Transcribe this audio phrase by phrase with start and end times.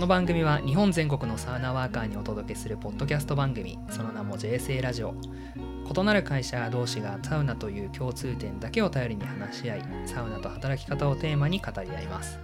[0.00, 3.78] この番組は日本全国のサウナワーカーにお届けするポッドキャスト番組。
[3.90, 5.14] その名も JSA ラジオ。
[5.94, 12.38] 異なる会社同士がサウナという共通点だけを頼りに話し合いサウナと働き方をテーマに語り合います。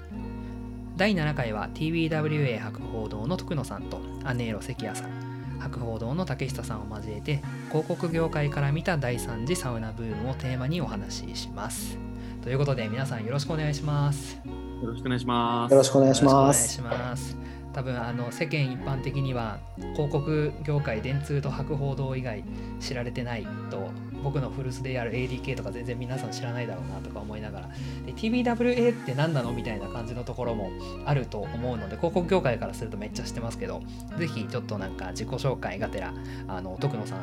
[0.98, 5.58] 第7回は TBWA 博報堂の徳野さんとアネーロ関谷さん。
[5.58, 11.96] 博報堂の竹下さんを交えて広告業界から見た第3次サウナブームをテーマにお話しします。
[12.42, 14.65] ということで皆さんよろしくお願いします。
[14.82, 15.72] よろしくお願いします。
[15.72, 16.68] よろしくお願いしまお願いす。
[16.74, 17.36] します。
[17.72, 19.58] 多分あの世間一般的には
[19.94, 22.42] 広告業界電通と博報堂以外
[22.80, 23.90] 知られてないと
[24.22, 27.68] 僕の古巣である ADK とか全然皆さん知らないだろうなとか思いながら。
[28.06, 30.70] で TBWA って何なのみたいな感じのところも
[31.04, 33.82] あると思うので広告業界からするとめっちゃ知ってますけど
[34.18, 36.14] ぜひちょっとなんか自己紹介がてら
[36.48, 37.18] あの徳野さん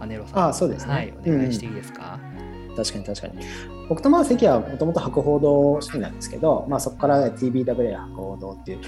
[0.00, 0.92] アネロさんあそうですね。
[0.92, 2.20] はいお願いしていいですか、
[2.78, 3.34] 確かに確かに。
[3.88, 8.78] 僕とまあ関はもともと博報堂好きなんですけど、まあ、そこから TBWA 博報堂っていう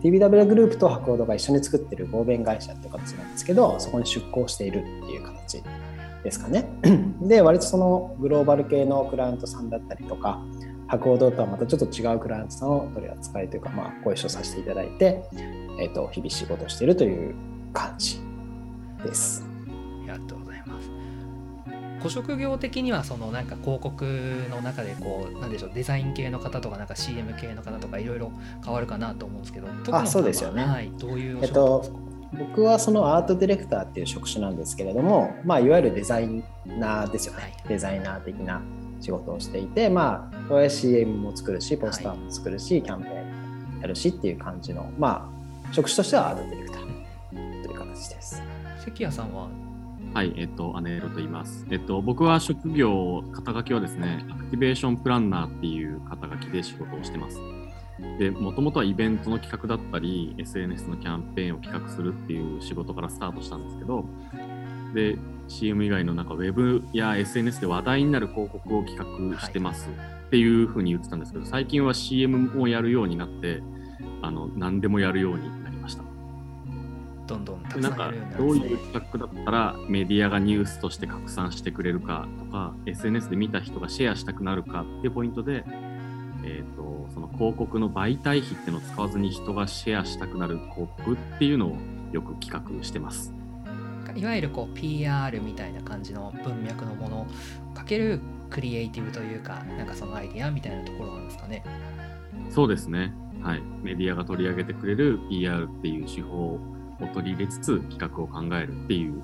[0.00, 5.62] TBWA グループと博報堂が一緒に作ってる合弁会社っていう形なんですけどそこに出向しているっていう形
[6.22, 6.66] ですかね。
[7.20, 10.40] で割とそのグローバル系のクライアントさんだったりとか
[10.86, 15.22] 博報堂とはまたちょっと違うクライアントさんを取り扱いというか、まあ、ご一緒させていただいて、
[15.80, 17.34] えっと日々仕事しているという
[17.74, 18.20] 感じ
[19.02, 19.46] です。
[19.68, 20.43] ありがと
[22.04, 24.04] ご職業的にはそのなんか広告
[24.50, 28.30] の中でこうなんでしょうデザイン系の方とかなんか CM 系の方とかいろいろ
[28.62, 31.84] 変わるかなと思うんですけど、徳野さんはそうですよねはい、どういうえっと。
[32.36, 38.60] 僕はそのアートディレクターっていう職種なんですけれども、まあ、いわゆるデザイナーですよね、はいデザイナー的な
[39.00, 45.30] 仕事をしていて、まあ、CM も作るしポスターも作るし、キャンペーンやるしっていう感じの、ま
[45.70, 48.42] あ、職種としてはアートディレクターという形です。
[48.84, 49.48] 関谷さんは
[50.14, 51.66] はい、えっと、アネロと言います。
[51.72, 57.40] えっと、僕は職業、肩書きはですね、アクティベーションプランナーっていう肩書きで仕事をしてます。
[58.20, 64.04] で、もともとはイベントの企画だったり、SNS のキャンペーンを企画するっていう仕事からスタートしたんですけど、
[64.94, 69.90] で、CM 以外のなんかウェブや SNS で話題になる広告を企画してます
[70.26, 73.64] っていうふうに言ってたんですけど、最近は CM もやるようになって、
[74.22, 75.63] あの、何でもやるように。
[77.26, 85.64] どんどんたくさんやるようになどるですねうんいう企画だったらメディアがニュースとして拡散してくれるかとか SNS で見た人がシェアしたくなるかっていうポイントで、
[86.44, 91.76] えー、とその広告の媒体費っていうのを使わずに人がシェアしたくなる広告っていうのを
[92.12, 93.32] よく企画してます。
[94.16, 97.26] いわゆるこう PR みたいな感じの文脈のもの
[97.74, 101.64] かけるクリエイティブというかなんかそのアイディアみたいなところなんですかね。
[102.50, 103.12] そうですね。
[103.42, 103.62] はい。
[103.82, 106.60] メディアが取り上げてくれる PR っていう手法
[107.00, 109.22] を取り入れつつ企画を考えるっていう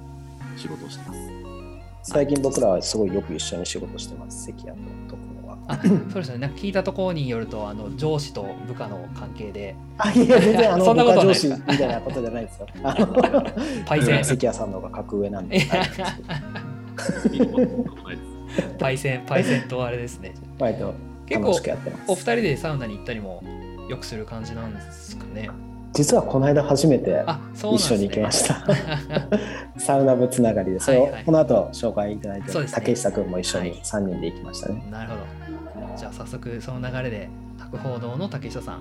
[0.56, 1.20] 仕事をしてます。
[2.02, 5.58] 最近僕らはすごいよく一緒に仕事してます、関谷と徳野は。
[5.68, 6.46] あそうですよね。
[6.46, 12.66] なんか聞いたところによるとあの上司と部下の関係であいや、全然あのそんなこと上司みたいなことじゃないですよ。
[12.82, 13.06] あの
[13.86, 15.60] パイセン 関谷さんの方が格上なんで。
[18.78, 20.34] パイセンパイセンとあれですね。
[20.58, 20.94] 割と
[21.26, 21.50] 結構。
[22.08, 23.42] お二人でサウナに行ったりも
[23.88, 25.50] よくする感じなんですかね。
[26.00, 27.22] 実はこの間初めて。
[27.54, 28.64] 一緒に行きました。
[29.76, 34.82] サウナ部つながりで、それをはいはいこの後紹介いただいて、そうですね竹下君も一緒にはい3人で行きましたね。
[34.90, 35.96] なるほど。
[35.98, 37.28] じゃあ早速その流れで
[37.58, 38.80] 博報堂の竹下さん、は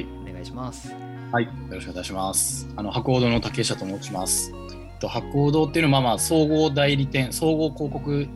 [0.00, 0.92] いお願いします。
[1.30, 2.68] はい、よろしくお願いします。
[2.74, 4.52] あの博報堂の竹下と申します。
[4.98, 8.26] と博報堂っていうのはまあまあ総合代理店、総合広告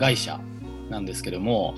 [0.00, 0.40] 会社
[0.88, 1.74] なんですけども、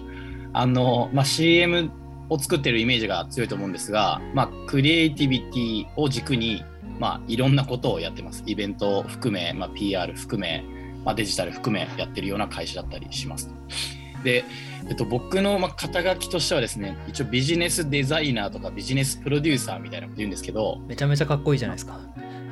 [0.53, 1.91] あのまあ CM
[2.29, 6.65] を作ってるイメージが強いと思うんですが、まあクリエイティビティを軸に
[6.99, 8.43] まあいろんなことをやってます。
[8.47, 10.65] イベントを含め、まあ PR 含め、
[11.05, 13.51] まあデジタル含めやってるような会社だったりします。
[14.23, 14.45] で、
[14.89, 22.01] えっと、僕のまあ肩書きとしてはですね、一応ビジネスデザイナーとかビジネスプロデューサーみたいなこと言うんですけど、めちゃめちゃかっこいいじゃないですか。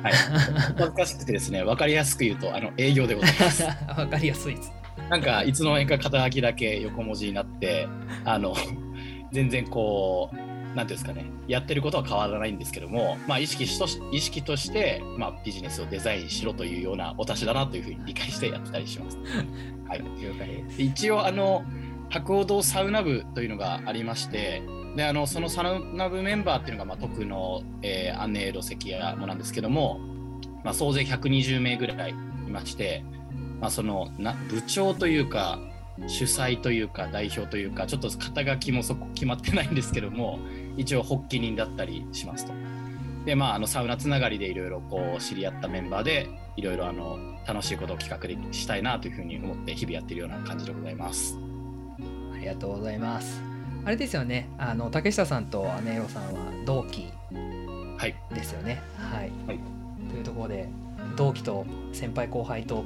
[0.03, 3.63] はい、恥ずかしくてですね、分かりやすく言うと、あの営業でございます。
[3.97, 4.71] わかりやすいです。
[5.09, 7.87] なんか、いつの間にか肩書きだけ横文字になって、
[8.25, 8.55] あの、
[9.33, 10.35] 全然こう、
[10.75, 19.17] なんていうんですかね、やってることは変わらないんですけども、まあ、意識とし意識として、まあ、ビジネスをデザインしろというようなお達しだなというふうに理解してやってたりします。
[19.89, 20.77] はい、了解です。
[20.77, 21.63] で一応あの
[22.09, 24.61] 博報堂サウナ部というのがありまして
[24.95, 29.99] であのそのサウナ部メンバーっていうのが、まあ、徳の、えー、アンネーロ関谷もなんですけども、
[30.63, 32.13] まあ、総勢120名ぐらいい
[32.51, 33.03] まして、
[33.59, 35.59] まあ、そのな部長というか
[36.07, 40.39] 主催というか代表というかちょっと肩書きもそこ決まってないんですけども
[40.75, 42.53] 一応発起人だったりしますと。
[43.25, 47.17] でまあ、あのサウナつながりでいろいろこう知り合ったメンバーでいろいろあの
[47.47, 51.37] 楽しいことを企画でしたいなというふうに思って日々やっているような感じでございます。
[52.33, 53.41] ありがとうございます。
[53.85, 54.49] あれですよね。
[54.57, 58.81] あの竹下さんと姉ロさんは同期ははいですよね。
[58.97, 59.59] はい、はい
[60.09, 60.69] というところで
[61.15, 62.83] 同期と先輩後輩と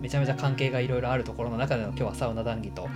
[0.00, 2.88] めちゃめちゃ関係がいろいろあるところの中での今日はサウナ談義と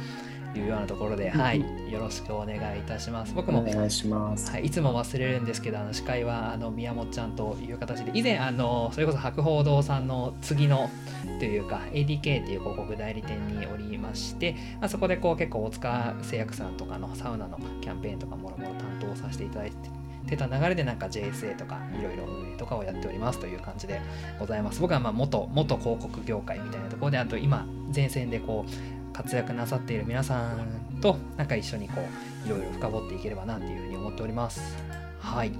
[0.58, 1.60] いうようなところで、はい、
[1.90, 3.34] よろしくお願いいたします。
[3.34, 4.50] 僕もお願いします。
[4.50, 10.90] はい、いつも忘れるんですけどあの司会はあの宮本ちゃんという形で以前あのそれこそ博報堂さんの次の
[11.38, 20.01] というか ADK っていう広告代理店におりまして、まあ、そこでこう結構大塚製薬さんとかのサウナのキャンペーンとかもろもろ担当させていただいて
[20.36, 24.00] た流れでなんか JSA とかいろいろ運営とかをやっておりますという感じで
[24.38, 24.80] ございます。
[24.80, 32.00] 僕はまあ元元広告業界みたいなところであと今前線でこう活躍なさっている皆さんとなんか一緒にこ
[32.44, 34.76] ういろいろ深掘っていければなっていうふうに思っております。
[35.18, 35.52] はい。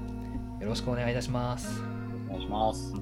[0.61, 2.02] よろしくお願いいたします。
[2.33, 2.95] 願いします。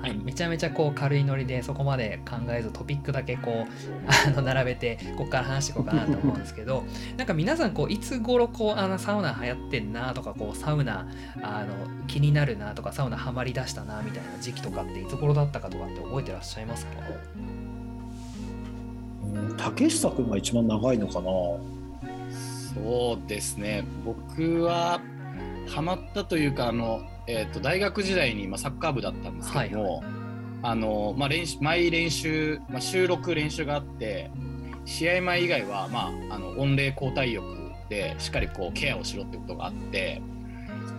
[0.00, 6.84] はい、めちゃめちゃこう軽いノリでそこまで考えずトピックだけこうあの並べてここから話していこうかなと思うんですけど
[7.18, 11.06] なんか皆さんこういつ頃こうあのサウナ流行ってんなとかこうサウナ
[11.42, 16.92] あの気になるなとかサウナハマりだしたなみたいな時期とかっていつ頃だったかとかって覚えてらっしゃいますか？
[19.34, 21.26] うん竹下君が一番長いのかな？
[22.74, 23.84] そうですね。
[24.04, 25.00] 僕は
[25.68, 30.02] ハマったというかあの、えー、と大学時代にまあサッカー部だったんですけども、
[30.62, 34.30] あのまあ、練習毎練習、まあ、収録練習があって
[34.84, 40.20] 試合前以外は、まあ、あの温冷交代浴でしっかりこうケアをしろってことがあって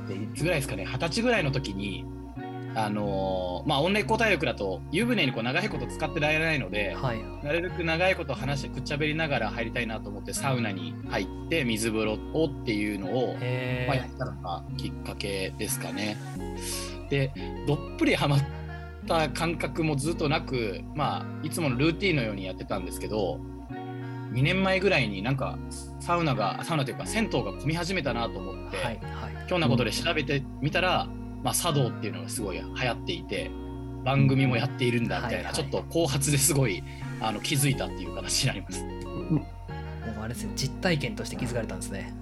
[0.08, 2.06] でいつぐらいですかね二十歳ぐらいの時に。
[2.74, 7.20] あのまあ、温冷交代浴だと湯船にこう長いこと使ってられないので、はい。
[7.44, 16.18] なるべく長いこと話してくっちゃべりながら入りたいなと思ってサウナに入って水風呂をっていうのを、へまあ、やえったのがきっかけですかね。
[17.10, 17.34] で
[17.68, 18.40] どっぷりハマっ
[19.06, 23.40] た感覚もずっとなく、まあ、いつものルーティンのようにやってたんですけど
[24.32, 25.58] 2年前ぐらいになんか
[26.00, 29.48] サウナがサウナというか銭湯が混み始めたなと思って、はいはい。
[29.48, 31.08] ひょんなことで調べてみたら、
[31.44, 33.52] まあ、茶道っていうのがすごい流行っていて
[34.04, 36.84] 番組もやっているんだみたいな、はいはいちょっと後発ですごい
[37.20, 38.84] あの気づいたっていう形になります。
[38.84, 38.90] も
[39.40, 39.46] う
[40.22, 42.14] あれですね実体験として気づかれたんですね。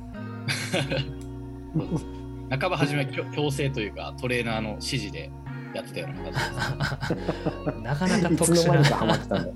[2.49, 5.31] 半ば初めは強強制というかトレーナーの指示で
[5.73, 7.79] やってたような形です。
[7.81, 9.53] なかなかいつ特殊の間にかハマなって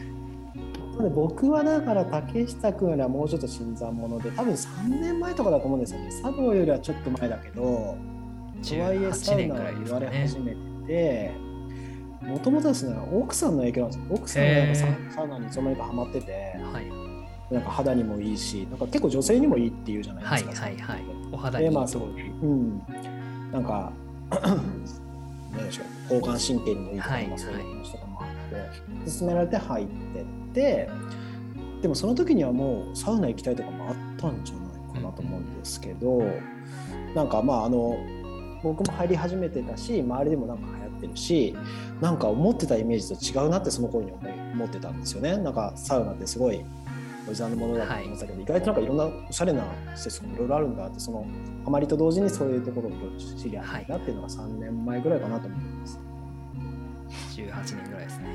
[1.14, 6.10] 僕はだから竹下君よりはもうちょっと新参者で多分3年前とかだと思うんですよね。
[6.22, 7.96] 茶道よりはちょっと前だけど
[8.62, 10.56] とはいえサ18ウナは年ぐらいで言われ始め
[10.86, 11.32] て
[12.22, 14.04] もともとですね奥さんの影響なんですよ。
[14.10, 14.74] 奥さんがやっぱ
[15.14, 16.32] サウナにいつの間にかハマってて
[16.72, 17.54] はい。
[17.54, 21.74] なんか肌にもいいしなんか結構女性にもいいっていうじゃないはいですか、はいはいお肌にいいと。
[21.74, 22.06] でまあそうう
[22.46, 22.82] ん。
[23.52, 23.92] なんか
[25.52, 26.14] 何でしょう。
[26.14, 28.05] 交感神経にもいいとか、はいまあ、そういう話とか
[28.46, 30.90] って勧められて入ってって
[31.82, 36.22] でもその時にはもうサウナ行きたいとかもあったんじゃないかなと思うんですけど、
[37.14, 37.98] なんかまああの
[38.62, 41.56] 僕も入り始めてたし周りでもなんか流行ってるし
[42.00, 46.64] なんか思ってたイメージと違うなってその頃に思ってたんですよねなんかサウナってすごい
[47.28, 49.64] おじさんのものだと思ってたけど、意外となんかいろんなおしゃれな
[49.94, 51.26] 施設もいろいろあるんだってその
[51.64, 55.98] ハマりと同時にそういうところを知り合ったなっていうのが3年前ぐらいかなと思います。
[57.42, 58.28] 18年ぐらいですね。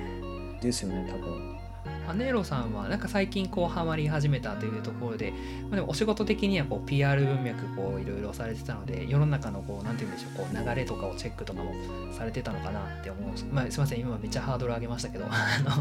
[0.62, 1.62] ですよね多分。
[2.07, 5.31] アネーロさんはなんか最近こうハマり始めたというところで、
[5.63, 11.74] まあ、でもお仕事的にはこう PR 文脈こういろいろされてたので世の中のこうなんて言うんでしょうこう流れとかをチェックとかも
[12.12, 15.25] されてたのかなって思うんです、 まあ、すいません今めっちゃハードル上げましたけど。
[15.29, 15.29] あ
[15.63, 15.72] の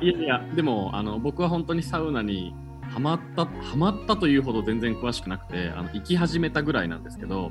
[0.00, 2.54] いやいや、でもあの僕は本当にサウナに
[2.90, 7.50] ハマった、ハマったというほど全然詳しくなくて、あの行き始めたぐらいなんですけど、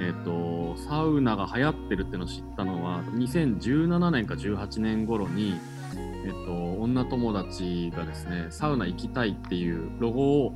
[0.00, 5.58] えっ、と、サウナが流行ってるってのを知ったのは、2017年か18年頃に、
[6.24, 10.54] えっ、と、女友達がですね、サウナ行きたいっていうロゴを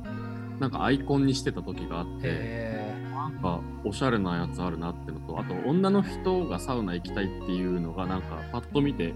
[0.59, 9.13] なんかアイコンにしてた時があって、へなんかおしゃれなやつあるなってのと、あと女の人がサウナ行きたいっていうのがなんかパッと見て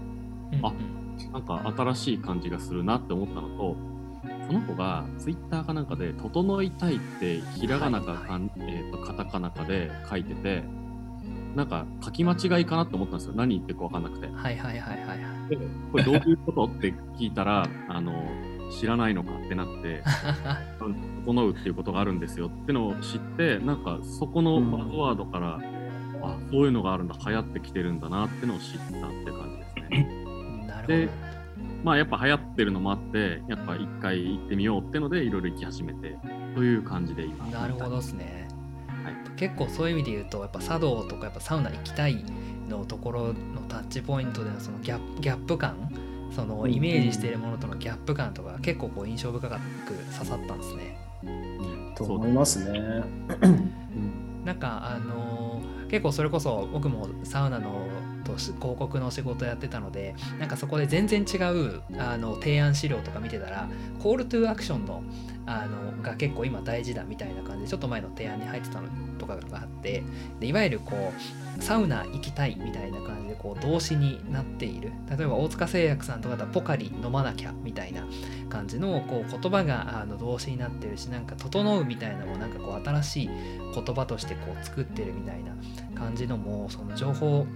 [0.52, 0.72] ーあ
[1.32, 3.76] なんか新しい感じがするなって思ったのと、
[4.48, 10.64] その子がツイッターかなんかで、整いたいってひらがなか、はいかんえー、とカタカナかで書いてて、
[11.54, 13.34] なんか書き間違いかなって思ったんですよ。
[13.36, 14.26] 何言ってるか分かんなくて。
[14.26, 15.50] はいはいはいはいはい。
[15.50, 15.56] で、
[15.92, 16.64] これどういうこと？
[16.64, 18.12] って聞いたら、あの、
[18.70, 20.02] 知らないのかってなって、
[21.26, 25.60] 整うっていうことがあるんですよってのを知って、なんかそこのバズワードから、
[26.22, 30.66] あ、そういうのがあるんだ、流行ってきてるんだなってのを知ったって感じですね。
[30.66, 31.27] なるで
[31.84, 36.18] まあやっぱ流行ってるのもあって、やっぱ一回行ってみようってのでいろいろ行き始めて
[36.54, 37.46] という感じで今。
[37.46, 38.48] なるほどですね、
[39.04, 42.24] はい結構そういう意味で言うとやっぱ茶道とかやっぱサウナ行きたい
[42.68, 43.32] のところの
[43.68, 45.88] タッチポイントでのそのギャップギャップ感
[46.34, 49.60] そのイメージしているものとのギャップ感とか結構こう印象深く刺
[50.24, 50.98] さったんですね。
[51.96, 52.80] と思いますね。
[54.44, 57.86] なんかあの結構それこそ僕もサウナの
[58.34, 63.68] と広告の仕事やってたのでなんかそこで全然違うあの提案資料とか見てたら
[64.02, 65.02] コールトゥーアクションの
[65.46, 70.02] あのが結構今大事だみたいな感じでちょっと前の提案に入ってたのとかがあって
[70.40, 71.12] でいわゆるこ
[71.58, 74.92] うサウナ行きたいみたいな感じでこう動詞になっている。
[75.08, 78.04] 例えば大塚製薬さんとかだとポカリ飲まなきゃみたいな
[78.50, 83.30] 感じのこう言葉があの動詞になってるしなんか整うみたいなのもなんかこう新しい
[83.74, 85.52] 言葉としてこう作ってるみたいな
[85.94, 87.46] 感じのもその情報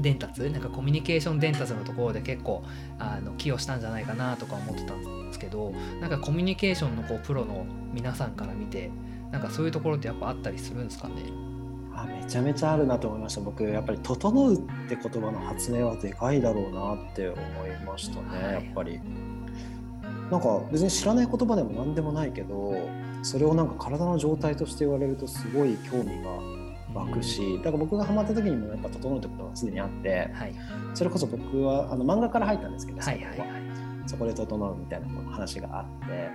[0.00, 2.64] 伝達なんかコミュニケーション伝達のところで結構
[2.98, 8.90] あの寄与したんじゃないかなとか思ってたんですけどなんかコミュニケーションのこうプロの皆さんから見て
[9.30, 11.14] なんかそういうところってやっぱあったりするんですかね？
[11.94, 13.40] あめちゃめちゃあるなと思いました。
[13.40, 17.36] 僕やっぱり「整う」って言葉の発明はでかいだろうなって思
[17.66, 19.00] いましたね、はい、やっぱり。
[20.30, 22.74] なんか別に知らない言葉でも何でもないけど
[23.22, 26.57] それをなんか体の状態として言われるとすごい興味が
[26.94, 30.54] 湧くし、だから僕がハマった時にもやっぱ整うってことがすでにあって、はい、
[30.94, 33.48] それこそ僕はあの漫画から入ったんですけど、はいはいはい、
[34.06, 36.30] そこで整うみたいな話があって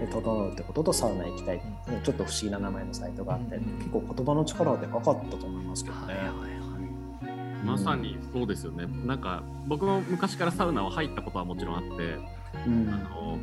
[0.00, 6.02] で整うってこととサウナ行きたい、うん、ちょっと不思議な名前のサイトがあって、うん、結構言葉の力はでかかったと思いますけどね。
[6.06, 6.56] はいはいはい
[7.64, 8.86] まさにそうですよね。
[9.04, 11.88] なんか僕も昔からサウナは入ったことはもちろんあって、
[12.66, 13.38] うん、あの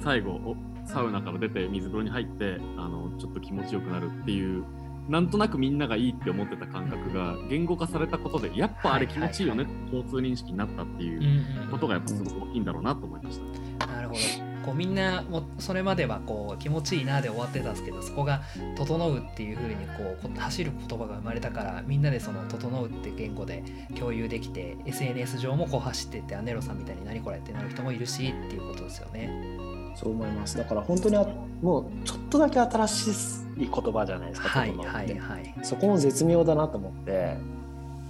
[0.00, 4.64] 最後サウナから出て水風呂に入ってあのちょっと気持ちよくなるっていう
[5.08, 13.40] なんとなくみんながいいって思ってた感覚が言語化されたことでやっぱあれ気持ちいいよね、共通認識になったっていうことがやっぱすごく大きいんだろうなと思いまし
[13.78, 13.86] た。
[13.86, 18.42] なるほどこうみんなもそれまではこう気持ちいいなで終わってたんですけどそこが
[18.76, 23.62] 「整う」っていう風にこう走る言葉が生まれたからみんなでその「整う」って言語で
[23.94, 29.73] 共有できて SNS 上もこう走ってってアネロさんみたいに何これってなる人もいるしっていうことですよね。
[29.94, 30.56] そう思います。
[30.56, 31.16] だから本当に
[31.62, 33.14] もうちょっとだけ新しい
[33.58, 35.54] 言葉じゃないですか、はい、はいはい。
[35.62, 37.36] そこも絶妙だなと思って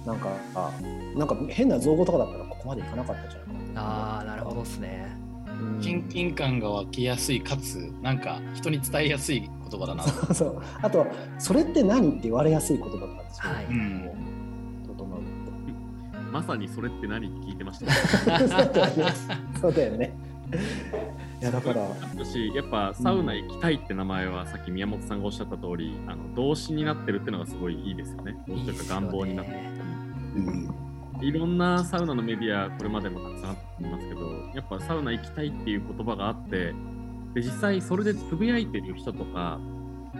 [0.05, 0.71] なんかあ
[1.15, 3.81] なんか変な造語とかだったらここまでいかなかったじゃないかな。
[3.81, 5.15] ああなるほどですね。
[5.79, 10.03] 親近感が湧きやすいかつなんか人に伝えやすい言葉だな。
[10.03, 10.61] そうそう。
[10.81, 11.05] あと
[11.39, 14.25] それって何って言われやすい言葉だったんですよ、はい、うん
[16.35, 17.93] まさにそれって何って聞いてました、
[19.61, 20.13] そうだよね。
[20.51, 20.57] い
[21.45, 21.81] やだから。
[22.13, 28.35] 私やっぱサウナ行きたいって名前は、さっき宮本さんがおっしゃった通りあの動詞になってるっていうのがすごいいいですよね。
[28.47, 29.59] 動詞というか願望になってる。
[31.21, 36.73] いろんなサウナのメディアこれまでもたくさんあってますけどやっぱサウナ行きたいっていう言葉があって
[37.33, 39.59] で実際それでつぶやいてる人とか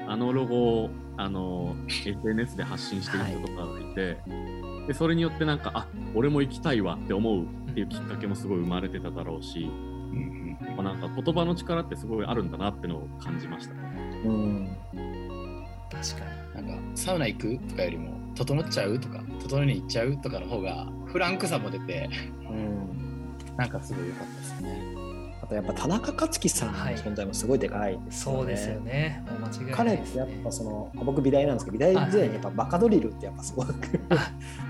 [0.08, 10.45] あのロゴをあの SNS で発信してる人とかがいて、はい、でそれによってなんかあ俺も行きたいわって思うっていうきっかけもすごい生まれてただろうし、まあ、
[10.86, 14.22] なんか言葉の力ってすごいあるんだなってのを感じましたね。
[14.26, 14.78] うん
[15.92, 22.10] 確かになんかサウナ行くとかよりも整っちゃうとか整いに行っちゃうとかの方がフランクさも出て、
[22.50, 24.96] うん、なんかすごい良かったですね。
[25.42, 28.40] あとやっぱ田中克樹さんの存在もすごいでかいですよね。
[28.40, 29.24] そうですよね。
[29.40, 33.74] 間違いない、ね、彼ってやっぱその僕美大なんですけど美大時代にやっぱバカドリルってやっぱすごく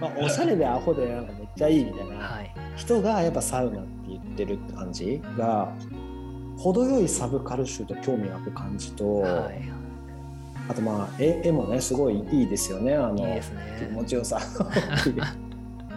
[0.02, 2.40] まあおしゃれでアホでなんかめっちゃいいみたいな
[2.76, 5.72] 人がやっぱサウナって言ってるって感じが
[6.58, 9.62] 程よいサブカル集と興味がある感じと、はい、
[10.70, 12.96] あとまあ絵絵もねすごいいいですよね。
[12.96, 13.42] あの、ね、
[13.80, 14.40] 気持ちよさ。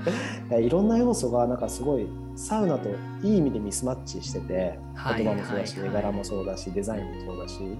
[0.61, 2.88] いろんな要素がなんかすごいサウナと
[3.23, 4.79] いい意味でミスマッチしてて
[5.17, 7.79] 言葉もそうだし、絵柄もそうだしデザインもそうだし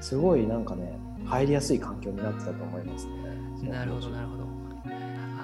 [0.00, 3.70] すごいなんかね入りやすい環境になってたと思いますね。
[3.70, 4.55] なるほどなるほど。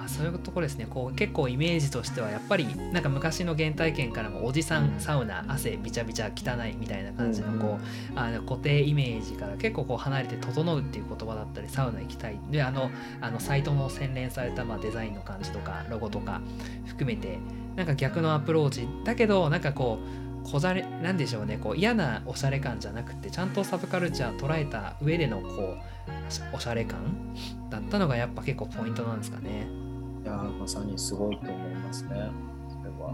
[0.07, 0.87] そういうところですね。
[0.89, 7.79] こう結構イメージとしてはやっぱりなんか昔の原体験からもおじさんサウナ汗びちゃびちゃ汚いみたいな感じのこ
[8.15, 12.39] う、あの固定イメージから結構こう離れて整うっていう言葉だったりサウナ行きたい。
[12.51, 12.89] であの
[13.21, 16.41] あのサイトの洗練されたまあデザインの感じとかロゴとか
[16.85, 17.39] 含めて
[17.75, 18.87] なんか逆のアプローチ。
[19.03, 21.57] だけどなんかこうこざれなんでしょうね。
[21.57, 26.99] こう嫌なおしゃれ感じゃなくてちゃんとサブカルチャー捉えた上でのこうおしゃれ感
[27.69, 29.82] だったのがやっぱ結構ポイントなんですかね。
[30.23, 32.31] いやまさにすごいと思いますね
[32.69, 33.13] それは。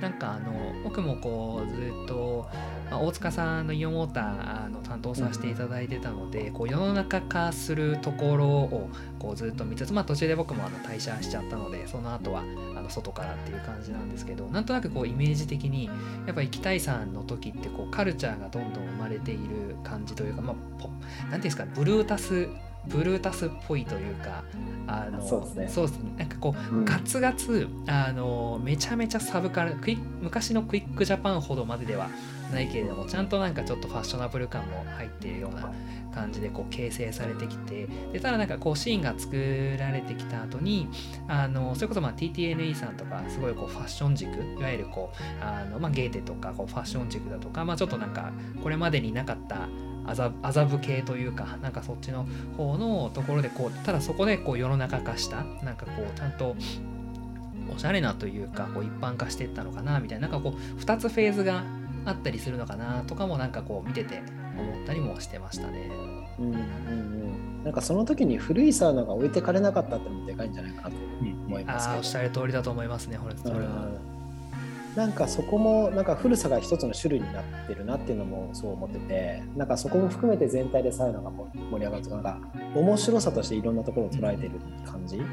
[0.00, 2.48] なんかあの僕もこうずっと、
[2.90, 12.42] まあ、大塚さんのイオンウォーターの担当させていただいてたので、こう世の中化するところをこうずっと見つつ、まあ、途中で僕もあの退社しちゃったのでその後は
[12.76, 15.86] あの外からっていう感じなんですけどなんとなくこうイメージ的に
[16.26, 22.48] やっぱ行きたいさんの時ってこうカルチャーがどんどん生まれている感じというか、まあ、なんていうんですかブルータス
[22.86, 24.44] ブルータスっぽいというか
[24.86, 25.68] あのそうですね。
[25.68, 26.12] そうですね。
[26.18, 26.84] なんかこう、うん。
[26.84, 32.08] ガツガツあのめちゃめちゃサブカルクイ昔のクイックジャパンほどまででは
[32.52, 35.72] ないけれどもちゃんとなんかちょっとファッショナブル感も入っているような
[36.14, 40.88] 感じでこう形成されてきてでただなんかこうシーンが作られてきた後に
[41.26, 49.68] あのそれこそまあ TTNE さんとかすごいこうファッション軸いわゆるこうあの、まあ、ゲーテとかこうファッション軸だとか、まあ、ちょっとなんかこれまでになかった
[50.06, 56.56] 麻麻布系というかなんかそっちの方のところでこうただそこでこう世の中化したなんかこうちゃんと
[57.74, 61.64] おしゃれなというかこう一般化していったのかなみたいななんかこう2つフェーズが
[62.04, 64.22] あったりするのかなとかもなんかこう見てて
[64.58, 65.90] 思ったりもしてましたね。
[66.38, 66.58] うんうんう
[67.60, 70.96] ん、なんかその時に古いサウナが置いてかれなかったってのもでかいんじゃないかなと
[71.46, 74.11] 思いますけどああおっしゃる通りだと思いますねこれは。
[74.96, 82.38] うんなんかそこもなんか古さが一つの種類になってるなっていうのもそう思っててなんかそこも含めて全体でサウナが盛り上がるとかなんか
[82.74, 84.52] 面白さとしていろんなところを捉えてる
[84.84, 85.28] 感じ、だか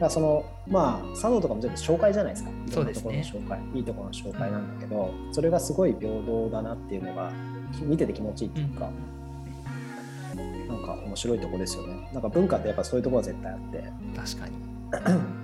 [0.00, 2.50] らそのまあ茶道とかも全部紹介じゃないですか。
[2.50, 7.30] いろんなところの紹介、いいところの紹介なんだけどそれがすごい平等だなっていうのが
[7.82, 8.90] 見てて気持ちいいっていうか、
[10.68, 12.08] なんか面白いところですよね。
[12.12, 13.84] なんか文化ってやっぱそういうところは絶対あって。
[14.16, 15.32] 確かに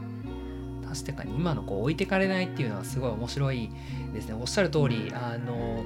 [0.89, 3.71] 確かに今のこう置いてかれないっていうのはすごい面白い
[4.15, 4.35] ですね。
[4.35, 5.85] おっしゃる通りあの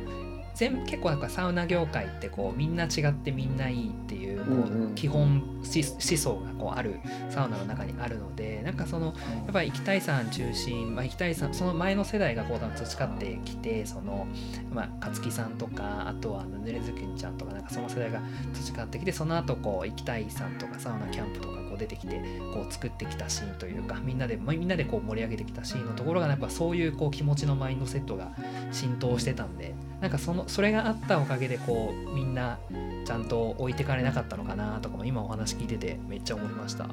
[0.54, 6.98] 全結構なんかサウナ業界ってこうみんな違ってみんないいっていうこう、基本思思想がこうある
[7.30, 9.12] サウナの中にあるのでなんかそのや
[9.50, 14.26] っぱり生きたいさん中心、まあ、生きたいさんその前の世代がこう培ってきてその、
[14.72, 18.20] まあ、勝木さんとかあとはぬれずきんちゃんとかなんかその世代が
[18.52, 22.20] 培ってきてその後こう生きたいさんとかサウナキャンプとかこう出てきて
[22.52, 28.32] こう作ってきたシーンというかみんなで、まあみんなでこう盛り上げてきたシーンのところがやっぱそういうこう気持ちのマインドセットが
[28.70, 32.58] 浸透してたんでなんかそのそれがあったおかげでこうみんな
[33.06, 36.88] ちゃんと置いてかれなかったのかなとかも今お話聞いててめっちゃ思いました。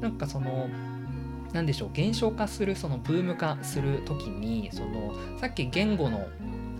[0.00, 0.68] なんかその
[1.52, 6.26] 何でしょう減少化するそのブーム化する時にそのさっき言語の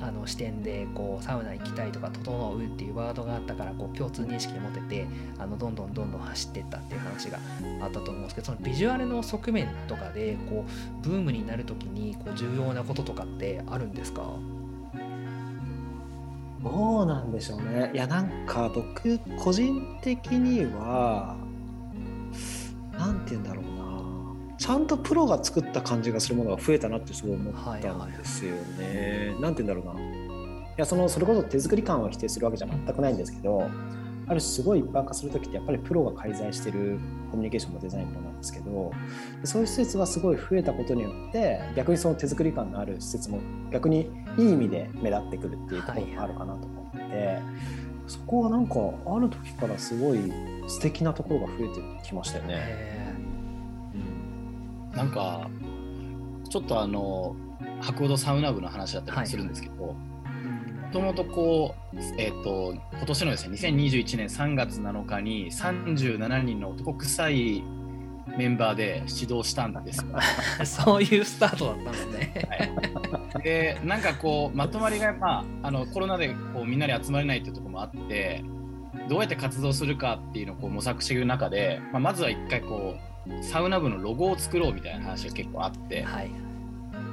[0.01, 5.07] あの視点でこうサウナ行きたいとか整うっていうワードがあったからこう共通認識を持てて
[5.39, 7.39] あのどんどんどんどん走っていったっていう話が
[7.83, 14.23] あったと思うんですけどそのビジュアルの側面とかでこうブームになる時にこう重要なこととかってあるんですか？
[16.61, 17.93] どうなんでしょうね。
[17.95, 21.37] いや、なんか僕、個人的には、
[22.93, 23.65] なんて言うんだろう。
[24.59, 29.35] ちゃんとプロが作った感じがするものが増えたなってすごい思ったんですよね。
[29.41, 30.01] なんて言うんだろうな。
[30.01, 30.05] い
[30.77, 33.71] や、その、それこそ手作り感を否定するわけじゃ全くないんですけど、
[34.31, 36.99] ある種すごい一般化するときってやっぱりプロが介在してる
[37.31, 38.93] コミュニケーションもデザインもなんですけど
[39.45, 43.41] そういう施設がすごい増えたことによって逆にその手作り感のある施設も
[43.73, 47.39] 逆にいい意味で目立ってくるっていうところもあるかなと思ってて、
[48.07, 48.75] そこはなんか
[49.07, 50.19] ある時からすごい
[50.67, 52.98] 素敵なところが増えてきましたよね。
[54.99, 55.49] えなんか
[56.51, 57.37] ちょっとあの
[57.81, 59.97] 博報堂サウナ部の話だったりもするんですけど、も
[60.93, 67.63] ともとこう、えっと今年のですね2021年3月7日に37人の男臭い
[68.37, 70.05] メンバーで指導したんです。
[70.65, 72.33] そういうスタートだったんですね。
[73.35, 78.45] はい、でなんかこうまとまりが、まあ、あのコロナでこうみんなで集まれないっていうところもあって
[79.09, 83.08] どうやって活動するかっていうのをこう模索していく中で、まあ、まずは一回こう
[83.43, 86.03] サウナ部のロゴを作ろうみたいな話が結構あって。
[86.03, 86.31] はい。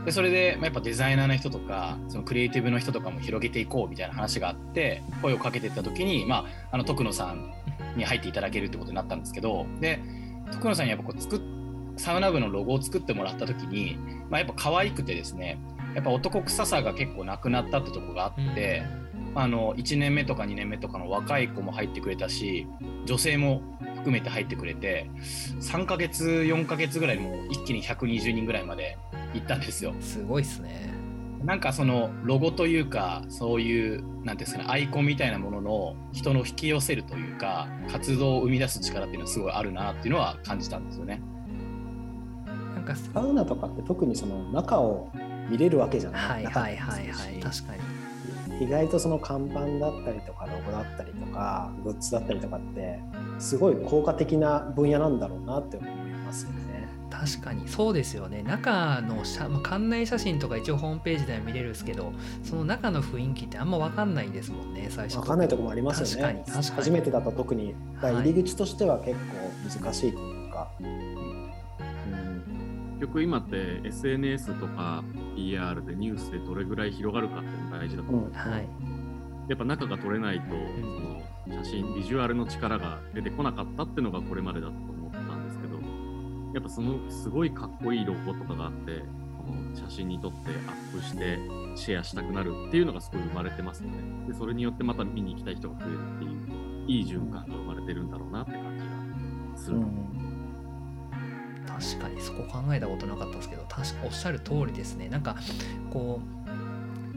[0.06, 7.52] でそれで、まあ、やっぱデザイナーの人とかそのクリエイティブの人とかも広げていこうみたいな話があって声をかけていった時に、まあ、あの徳野さん
[7.98, 10.00] に入っていただけるってことになったんですけどで
[10.52, 11.42] 徳野さんにやっぱこう作っ
[11.98, 13.98] サウナ部のロゴを作ってもらった時に、
[14.30, 15.58] まあ、やっぱ可愛くてですね
[15.94, 18.84] やっぱ男臭さが結構なくなったってとこがあって、
[19.34, 22.68] あの1年目とか2年目とかの若い子も入ってくれたし
[23.06, 23.62] 女性も
[24.06, 25.10] 含めて入ってくれて
[25.62, 29.00] 3ヶ月4ヶ月ぐらいもう一気に120人ぐらいまで
[29.34, 29.96] 行ったんですよ。
[30.00, 30.94] すごいっすね。
[31.44, 41.20] なんかそのロゴというかそういうなんていうんですかねアイコンみたいなものの人の引き寄せるというか活動を生み出す力っていうのはすごいあるなっていうのは感じたんですよね。
[42.76, 45.10] なんかサウナとかって特にその中を
[45.50, 47.95] 見れるわけじゃないはいはいはいはい確かに。
[48.60, 53.00] 意外とその看板だったりとかロゴだったりとかグッズだったりとかって
[53.40, 55.92] すごい効果的な分野なんだろうなって思い
[56.26, 56.66] ますよね。
[57.10, 62.12] 確かにそうですよね中の写まあ館内写真とか一応ホームページでは見れるんですけど
[62.44, 66.44] その中の雰囲気ってあんま分かんないですもんね最初わかんないところもありますよね。
[66.44, 70.68] 確かに確かに初めてだと特に入り口としては結構難しいというか。
[70.80, 71.35] 結
[73.00, 75.04] 局今って SNS とか
[75.36, 78.68] PR でニュースでどれぐらい広がるかっていうのが大事だとうん思う、はい。
[79.48, 80.50] やっぱ中が取れないと、ん。
[80.50, 85.76] その写真ビジュアルの力が出てこなかったっていうのがこれまでだと思ったんですけど
[86.54, 89.04] やっぱそのすごいかっこいいロゴとかがあって
[89.38, 91.38] この写真に撮ってアップして
[91.76, 93.98] シェアしたくなるっていうのがすごい生まれてますよね。
[94.28, 96.36] でそれによってまた見に行きたい人が増えるっていう
[96.88, 99.78] いい循環が生まれてるんだろうなって感じがする、
[101.80, 105.10] 確かにそこ考えたことなかったですけど確かおっしゃる通りですね。
[105.10, 105.36] なんか
[105.92, 106.46] こう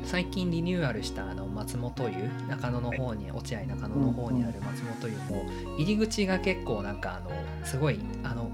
[0.05, 2.15] 最近リニューアルしたあの松本湯
[2.49, 5.45] 中野の方に落合中野の方にある松本湯も
[5.77, 7.31] 入り口が結構なんかあの
[7.65, 8.51] すごいあの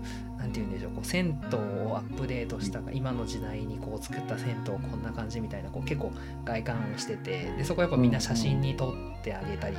[0.55, 6.13] て言うんでしょうこう銭湯をアップデートした今の時代にこう作った銭湯こんな感じみたいなこう結構
[6.45, 9.77] 外観をしててでそこやっぱみんな写真に撮ってあげたり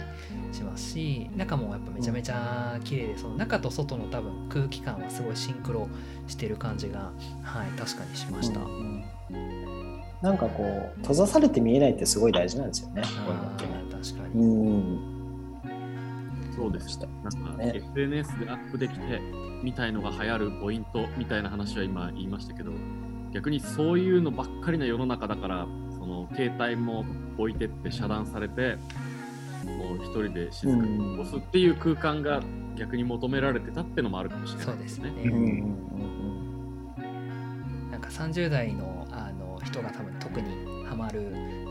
[0.51, 5.87] しますし中もやっぱめちゃめちゃ綺麗でその中と外の多分空気感はすごいシンクロ
[6.27, 7.11] してる感じが
[7.41, 8.59] はい確かにしました。
[10.21, 13.03] なんかこう閉ざされて見えないってすごい大事なんですよね。
[13.03, 15.14] 確かうに、ん。
[16.55, 17.07] そうでした。
[17.07, 17.73] なんか、ね。
[17.75, 19.19] SNS でアップできて
[19.63, 22.71] みたいのが流行るポイントみたいな話は今言いましたけど、
[23.31, 27.05] 逆にそういうのばっかりな世の中だから、その携帯も
[27.37, 28.77] 置いてって遮断されて、
[29.65, 32.41] もう一人で静かに過ごすっていう空間が
[32.75, 35.23] 逆に求められてたってのもあるかもしれないうですすそでねね。
[35.23, 35.33] うん。
[35.33, 35.85] うんうん
[37.91, 40.74] なんか30代のあの人が多分特に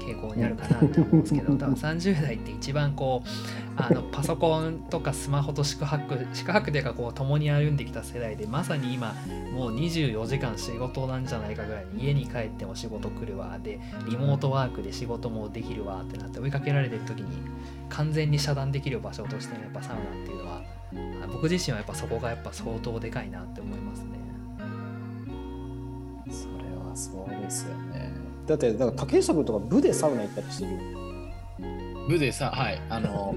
[0.04, 3.28] 傾向にあるかなって思うんですけど 多分30代って一番こう
[3.76, 9.14] あのパソコンとかスマホと宿泊宿泊というかこう共に歩んできた世代でまさに今
[9.52, 17.28] もう24時間仕事なんじゃないかぐらいに家に帰っても仕事来るわでリモートワークで仕事もできるわってなって追いかけられてる時に
[17.88, 20.62] 完全に遮断できる場所としてのやっぱサウナっていうのは
[21.22, 24.24] あ僕自身はやっぱそこがやっぱ相当でかいなって思いますね。
[26.30, 28.23] それはそうですよね。
[28.46, 30.78] だって、だから竹下君とか部でサウナ行ったりしてるよ。
[32.08, 33.34] 部でさ、はい、あの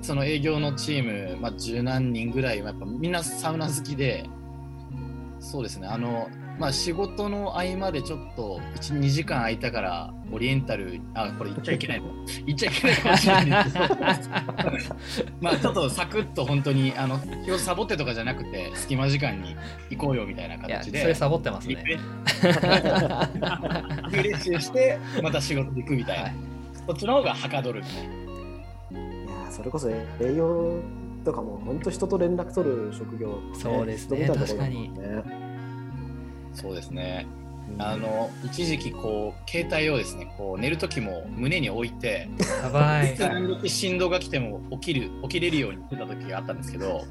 [0.00, 4.24] その営業のチーム、まあ、十何人ぐらいはやっぱみんなサウナ好きで、
[5.40, 12.06] そうですね、あの、まあ、仕事の合間でちょっと1、2時間空いたから、オリエンタル、あ、これ言っちゃいけないの
[12.46, 13.96] 言っちゃいけないかもしれないんですけど、
[15.40, 17.20] まあちょっとサクッと本当に、あの、
[17.58, 19.56] サボってとかじゃなくて、隙間時間に
[19.90, 21.02] 行こうよみたいないや形で。
[21.02, 21.74] それサボってますね。
[21.76, 22.04] レリフ
[24.22, 26.24] レッシュして、また仕事に行くみたいな。
[26.24, 26.34] はい
[26.86, 28.14] そっちの方がはかどるみたいな。
[28.14, 28.14] い
[29.44, 30.80] やーそれこそ営業
[31.24, 35.45] とかも本当人と連絡取る職業、そうですね人みたいなところだもんね
[36.56, 37.26] そうですね。
[37.30, 37.46] うん
[37.82, 42.28] あの一時期こう携帯をですねこう寝る時も胸に置いて
[42.62, 43.16] やばい。
[43.18, 47.04] 何時振動が来ても起きる起きれるようにしてた時があったんですけど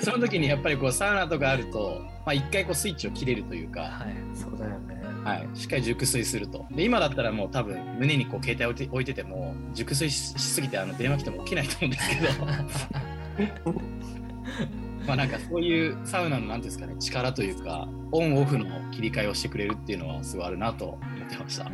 [0.00, 4.14] その時にやっぱりこうサウナとかあるとまあ一回こうスイッチを切れるというか、はい。
[4.32, 4.98] そうだよね。
[5.24, 13.74] はい、しっかり熟睡するとで今だったらもう多分胸にこう携帯置いて置いてても熟睡ししすぎてあの電話来ても起きないと思うんですけど
[15.08, 21.70] まあなんかそういうサウナのなんていうんですかね力というかオンオフの切り替えをしてくれるっていうのはすごいあるなと思ってました。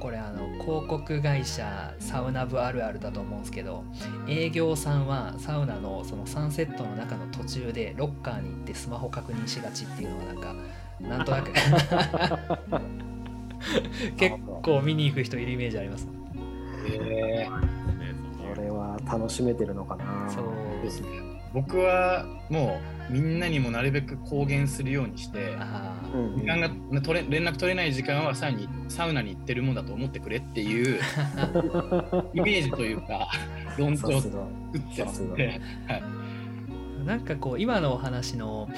[0.00, 3.84] これあの広告会社サウナ部あるあるだと思うんですけど
[4.26, 10.56] 営業さんはサウナのそのサンセットの中の途中でロッカーに行ってスマホ確認しがちっていうのはなんか
[10.98, 11.52] なんとなく
[14.18, 16.08] 結構見に行く人いるイメージあります
[16.84, 17.48] えね
[18.52, 20.28] これは楽しめてるのかな。
[20.28, 25.56] そうーですね僕はもうみんなにもなるべく公言するようにして
[26.36, 31.00] 時間がね取れ連絡取れない時間はさらにサウナに行ってるもんだと思ってくれっていう
[32.32, 33.28] イメージというか
[33.76, 34.28] 論調を作。
[34.28, 35.60] ってますさすね。
[37.04, 38.68] なんかこう今のお話の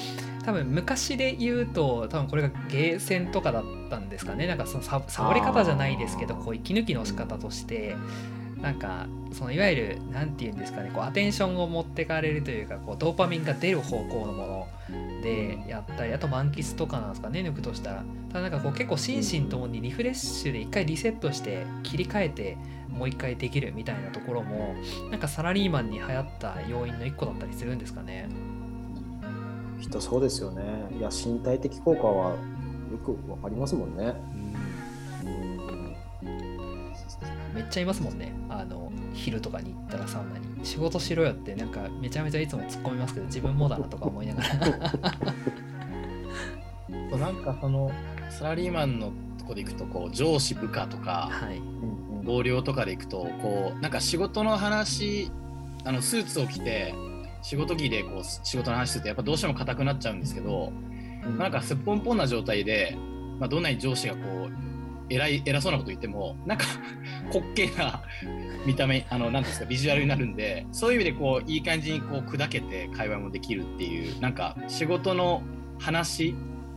[0.45, 4.47] 多分昔で言うと多分これがゲーセンとかだったんですかね。
[4.47, 7.97] なんかそのササボり方じゃないですけどこう息抜きの仕方として
[8.65, 22.57] なんかそのいわゆるなんて言うんですかねこうアテンションを持ってかれるというかこうドーパミンが出る方向のものでやったりあと満喫とかなんですかね抜くとしたらただなんかこう結構心身ともにリフレッシュで一回リセットして切り替えて
[22.89, 24.75] もう一回できるみたいなところも
[25.11, 28.31] なんかサラリーマンに流行った要因の一個だったりするんですかね。
[29.79, 30.63] きっとそうですよね。
[30.97, 32.37] いや、身体的効果はよ
[33.05, 34.15] くわかりますもんね。
[34.39, 34.44] うん
[37.55, 38.33] めっちゃいますもんね。
[38.49, 40.45] あの昼とかに行ったらサウナに。
[40.65, 44.49] 仕事しろよってなんかめちゃめちゃいつも突っ込みますけど自分もだなとか思いながら。
[47.11, 47.91] そ うなんかその
[48.31, 51.59] サラリーマンのとこで行くとこう上司部下とかはい。
[51.59, 51.65] うん
[51.99, 55.31] うん同僚とかで行くとこうなんか仕事の話
[55.85, 56.95] あのスーツを着て
[57.43, 60.73] 仕事着でこう仕事の話するとやっぱどうしても硬くなっちゃうんですけど
[61.39, 62.97] なんかすっぽんぽんな状態で、
[63.39, 64.53] まあ、どんなに上司がこう
[65.09, 66.65] 偉い偉そうなこと言ってもなんか
[67.33, 68.03] 滑稽な
[68.67, 75.43] 見た目あのなんですかビジュアルになるんでそういう意味でこういい感じにこう砕けて会話もできるっていうなんか仕事の
[75.79, 76.35] 話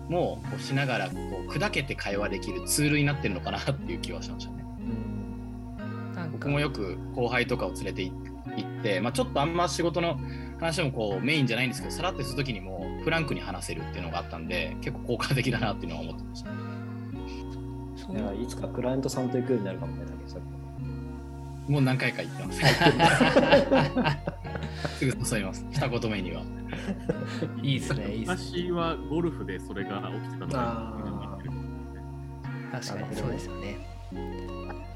[0.10, 1.16] もこうしながらこ
[1.48, 4.58] う砕けて会話できるツールになってるのかなっていう気はしましたね。
[6.32, 10.20] 僕もよく後輩とかを連れて行って、まあ、ちょっとあんま仕事の
[10.60, 16.67] 話もこうメインじゃないんですけどさらってする時にもフランクに話せるっていうのがあったんで結構効果的だなっていうのは思ってました。
[18.10, 20.04] いやいつかクライアントさんと行くようになるかもね、
[21.68, 22.62] もう何回か行ってます。
[25.00, 25.66] すぐ誘います。
[25.72, 26.42] 二言目には。
[27.62, 28.64] いいですね、いいですね。
[28.64, 31.38] 私はゴルフでそれが起きてたのが
[32.72, 33.78] 確かにそうですよね。
[34.14, 34.16] い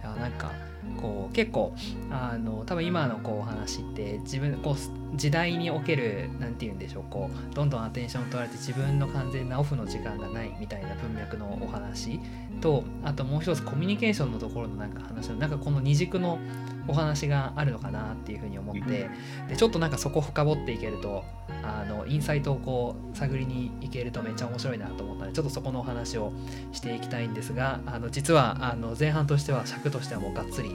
[0.03, 0.51] やなんか
[0.99, 1.75] こう結構
[2.09, 4.75] あの多分今のこうお話って自分こう
[5.15, 12.19] 時代における何て言うんでしょうこうどんどんアテンション取られて自分の完全なオフの時間がないみたいな文脈のお話
[12.61, 16.39] とあともう一つコミュニケーションのところのなんか話のなんかこの二軸の
[16.87, 19.09] お話があるのかなっていうふうに思って
[19.49, 21.23] でちょっとなんかそこ深掘っていけると
[21.63, 26.31] あのインサイトをこう探りに行けるとめっちゃ面白いなと思ったのでちょっとそこのお話を
[26.71, 30.71] していきたいんですがあの実はあの前半としては尺としてはもうがっつり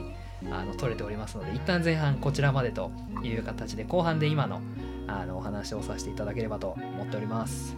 [0.51, 2.91] あの取れておりますので一旦前半こちらまでと
[3.23, 4.61] いう形で後半で今の
[5.07, 7.75] あのお話をさせていただければと思っております。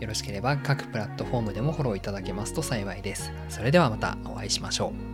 [0.00, 3.32] よろしければ各プラットフォームでもフォローいただけますと幸いです。
[3.48, 5.07] それではまたお会いしましょう。